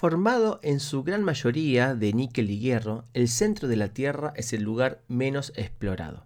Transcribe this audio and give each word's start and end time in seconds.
Formado 0.00 0.60
en 0.62 0.80
su 0.80 1.02
gran 1.02 1.22
mayoría 1.24 1.94
de 1.94 2.14
níquel 2.14 2.48
y 2.48 2.58
hierro, 2.58 3.04
el 3.12 3.28
centro 3.28 3.68
de 3.68 3.76
la 3.76 3.88
Tierra 3.88 4.32
es 4.34 4.54
el 4.54 4.62
lugar 4.62 5.02
menos 5.08 5.52
explorado. 5.56 6.24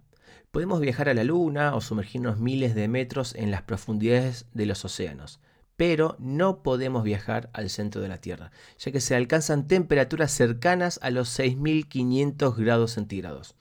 Podemos 0.51 0.79
viajar 0.79 1.09
a 1.09 1.13
la 1.13 1.25
Luna 1.25 1.75
o 1.75 1.81
sumergirnos 1.81 2.39
miles 2.39 2.73
de 2.73 2.87
metros 2.87 3.35
en 3.35 3.51
las 3.51 3.63
profundidades 3.63 4.45
de 4.53 4.65
los 4.65 4.85
océanos, 4.85 5.41
pero 5.75 6.15
no 6.19 6.63
podemos 6.63 7.03
viajar 7.03 7.49
al 7.51 7.69
centro 7.69 7.99
de 7.99 8.07
la 8.07 8.21
Tierra, 8.21 8.51
ya 8.79 8.93
que 8.93 9.01
se 9.01 9.13
alcanzan 9.13 9.67
temperaturas 9.67 10.31
cercanas 10.31 10.97
a 11.03 11.09
los 11.09 11.27
6500 11.27 12.55
grados 12.55 12.91
centígrados. 12.91 13.55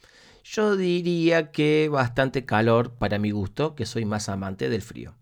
Yo 0.44 0.76
diría 0.76 1.50
que 1.50 1.88
bastante 1.90 2.44
calor 2.44 2.92
para 2.92 3.18
mi 3.18 3.32
gusto, 3.32 3.74
que 3.74 3.84
soy 3.84 4.04
más 4.04 4.28
amante 4.28 4.68
del 4.68 4.82
frío. 4.82 5.16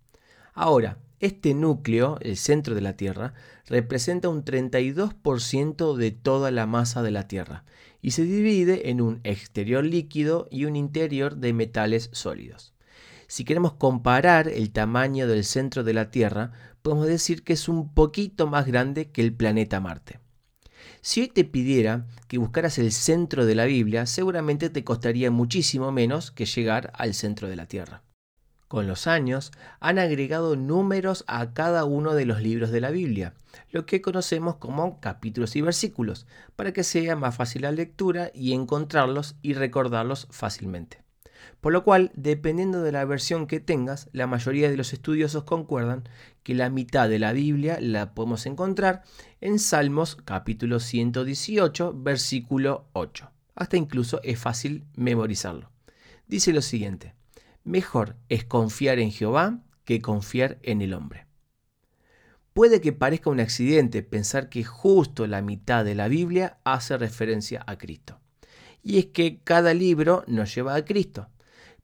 Ahora, 0.52 0.98
este 1.22 1.54
núcleo, 1.54 2.18
el 2.20 2.36
centro 2.36 2.74
de 2.74 2.80
la 2.80 2.96
Tierra, 2.96 3.32
representa 3.66 4.28
un 4.28 4.44
32% 4.44 5.96
de 5.96 6.10
toda 6.10 6.50
la 6.50 6.66
masa 6.66 7.00
de 7.02 7.12
la 7.12 7.28
Tierra 7.28 7.64
y 8.02 8.10
se 8.10 8.24
divide 8.24 8.90
en 8.90 9.00
un 9.00 9.20
exterior 9.22 9.84
líquido 9.84 10.48
y 10.50 10.64
un 10.64 10.74
interior 10.74 11.36
de 11.36 11.52
metales 11.52 12.10
sólidos. 12.12 12.74
Si 13.28 13.44
queremos 13.44 13.74
comparar 13.74 14.48
el 14.48 14.72
tamaño 14.72 15.28
del 15.28 15.44
centro 15.44 15.84
de 15.84 15.94
la 15.94 16.10
Tierra, 16.10 16.50
podemos 16.82 17.06
decir 17.06 17.44
que 17.44 17.52
es 17.52 17.68
un 17.68 17.94
poquito 17.94 18.48
más 18.48 18.66
grande 18.66 19.10
que 19.10 19.22
el 19.22 19.32
planeta 19.32 19.80
Marte. 19.80 20.18
Si 21.02 21.20
hoy 21.20 21.28
te 21.28 21.44
pidiera 21.44 22.04
que 22.26 22.38
buscaras 22.38 22.78
el 22.78 22.90
centro 22.90 23.46
de 23.46 23.54
la 23.54 23.66
Biblia, 23.66 24.06
seguramente 24.06 24.70
te 24.70 24.82
costaría 24.82 25.30
muchísimo 25.30 25.92
menos 25.92 26.32
que 26.32 26.46
llegar 26.46 26.92
al 26.96 27.14
centro 27.14 27.48
de 27.48 27.56
la 27.56 27.66
Tierra. 27.66 28.02
Con 28.72 28.86
los 28.86 29.06
años 29.06 29.52
han 29.80 29.98
agregado 29.98 30.56
números 30.56 31.24
a 31.26 31.52
cada 31.52 31.84
uno 31.84 32.14
de 32.14 32.24
los 32.24 32.40
libros 32.40 32.70
de 32.70 32.80
la 32.80 32.90
Biblia, 32.90 33.34
lo 33.70 33.84
que 33.84 34.00
conocemos 34.00 34.56
como 34.56 34.98
capítulos 34.98 35.56
y 35.56 35.60
versículos, 35.60 36.26
para 36.56 36.72
que 36.72 36.82
sea 36.82 37.14
más 37.14 37.36
fácil 37.36 37.60
la 37.62 37.72
lectura 37.72 38.30
y 38.34 38.54
encontrarlos 38.54 39.36
y 39.42 39.52
recordarlos 39.52 40.26
fácilmente. 40.30 41.02
Por 41.60 41.74
lo 41.74 41.84
cual, 41.84 42.12
dependiendo 42.14 42.82
de 42.82 42.92
la 42.92 43.04
versión 43.04 43.46
que 43.46 43.60
tengas, 43.60 44.08
la 44.14 44.26
mayoría 44.26 44.70
de 44.70 44.78
los 44.78 44.94
estudiosos 44.94 45.44
concuerdan 45.44 46.08
que 46.42 46.54
la 46.54 46.70
mitad 46.70 47.10
de 47.10 47.18
la 47.18 47.34
Biblia 47.34 47.76
la 47.78 48.14
podemos 48.14 48.46
encontrar 48.46 49.02
en 49.42 49.58
Salmos 49.58 50.16
capítulo 50.24 50.80
118, 50.80 51.92
versículo 51.94 52.86
8. 52.94 53.30
Hasta 53.54 53.76
incluso 53.76 54.22
es 54.22 54.38
fácil 54.38 54.86
memorizarlo. 54.96 55.70
Dice 56.26 56.54
lo 56.54 56.62
siguiente. 56.62 57.12
Mejor 57.64 58.16
es 58.28 58.44
confiar 58.44 58.98
en 58.98 59.12
Jehová 59.12 59.60
que 59.84 60.00
confiar 60.00 60.58
en 60.62 60.82
el 60.82 60.94
hombre. 60.94 61.26
Puede 62.52 62.80
que 62.80 62.92
parezca 62.92 63.30
un 63.30 63.38
accidente 63.38 64.02
pensar 64.02 64.48
que 64.48 64.64
justo 64.64 65.26
la 65.26 65.42
mitad 65.42 65.84
de 65.84 65.94
la 65.94 66.08
Biblia 66.08 66.58
hace 66.64 66.98
referencia 66.98 67.64
a 67.66 67.78
Cristo. 67.78 68.20
Y 68.82 68.98
es 68.98 69.06
que 69.06 69.40
cada 69.42 69.74
libro 69.74 70.24
nos 70.26 70.54
lleva 70.54 70.74
a 70.74 70.84
Cristo. 70.84 71.28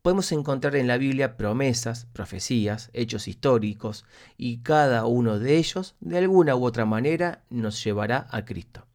Podemos 0.03 0.33
encontrar 0.33 0.75
en 0.75 0.89
la 0.89 0.99
Biblia 0.99 1.37
promesas, 1.37 2.07
profecías, 2.13 2.91
hechos 2.93 3.29
históricos, 3.29 4.05
y 4.37 4.59
cada 4.59 5.07
uno 5.07 5.39
de 5.39 5.59
ellos, 5.59 5.95
de 6.01 6.19
alguna 6.19 6.57
u 6.57 6.65
otra 6.65 6.87
manera, 6.87 7.45
nos 7.51 7.83
llevará 7.85 8.27
a 8.31 8.45
Cristo. 8.45 8.88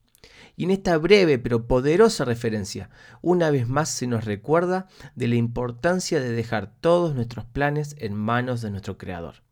Y 0.56 0.66
en 0.66 0.72
esta 0.72 0.98
breve 0.98 1.40
pero 1.40 1.68
poderosa 1.68 2.26
referencia, 2.26 2.90
una 3.22 3.50
vez 3.50 3.68
más 3.68 3.90
se 3.90 4.08
nos 4.08 4.26
recuerda 4.26 4.88
de 5.16 5.28
la 5.28 5.36
importancia 5.36 6.20
de 6.20 6.32
dejar 6.32 6.74
todos 6.80 7.16
nuestros 7.16 7.46
planes 7.46 7.96
en 8.00 8.14
manos 8.14 8.62
de 8.62 8.70
nuestro 8.72 8.98
Creador. 8.98 9.44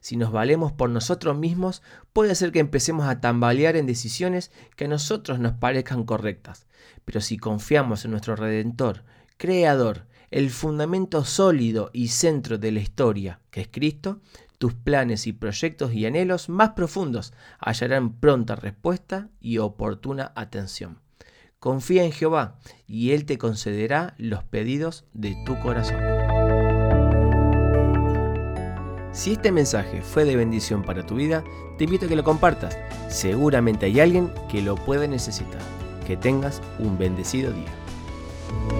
Si 0.00 0.16
nos 0.16 0.32
valemos 0.32 0.72
por 0.72 0.90
nosotros 0.90 1.36
mismos, 1.36 1.82
puede 2.12 2.34
ser 2.34 2.52
que 2.52 2.60
empecemos 2.60 3.06
a 3.06 3.20
tambalear 3.20 3.76
en 3.76 3.86
decisiones 3.86 4.50
que 4.76 4.84
a 4.84 4.88
nosotros 4.88 5.38
nos 5.38 5.52
parezcan 5.54 6.04
correctas. 6.04 6.66
Pero 7.04 7.20
si 7.20 7.38
confiamos 7.38 8.04
en 8.04 8.12
nuestro 8.12 8.36
Redentor, 8.36 9.04
Creador, 9.36 10.06
el 10.30 10.50
fundamento 10.50 11.24
sólido 11.24 11.90
y 11.92 12.08
centro 12.08 12.58
de 12.58 12.72
la 12.72 12.80
historia, 12.80 13.40
que 13.50 13.62
es 13.62 13.68
Cristo, 13.68 14.20
tus 14.58 14.74
planes 14.74 15.26
y 15.26 15.32
proyectos 15.32 15.94
y 15.94 16.04
anhelos 16.04 16.48
más 16.48 16.70
profundos 16.70 17.32
hallarán 17.58 18.12
pronta 18.12 18.56
respuesta 18.56 19.28
y 19.40 19.58
oportuna 19.58 20.32
atención. 20.34 20.98
Confía 21.60 22.04
en 22.04 22.12
Jehová 22.12 22.58
y 22.86 23.12
Él 23.12 23.24
te 23.24 23.38
concederá 23.38 24.14
los 24.18 24.44
pedidos 24.44 25.06
de 25.12 25.36
tu 25.44 25.58
corazón. 25.60 25.98
Si 29.12 29.32
este 29.32 29.50
mensaje 29.50 30.02
fue 30.02 30.24
de 30.24 30.36
bendición 30.36 30.84
para 30.84 31.04
tu 31.04 31.16
vida, 31.16 31.42
te 31.76 31.84
invito 31.84 32.06
a 32.06 32.08
que 32.08 32.14
lo 32.14 32.22
compartas. 32.22 32.78
Seguramente 33.08 33.86
hay 33.86 33.98
alguien 33.98 34.30
que 34.48 34.62
lo 34.62 34.76
puede 34.76 35.08
necesitar. 35.08 35.60
Que 36.06 36.16
tengas 36.16 36.62
un 36.78 36.98
bendecido 36.98 37.52
día. 37.52 38.77